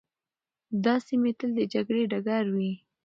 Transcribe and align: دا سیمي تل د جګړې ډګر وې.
دا 0.83 0.95
سیمي 1.07 1.31
تل 1.39 1.49
د 1.57 1.59
جګړې 1.73 2.03
ډګر 2.11 2.45
وې. 2.55 2.71